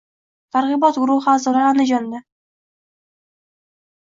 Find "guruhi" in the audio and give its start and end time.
1.03-1.29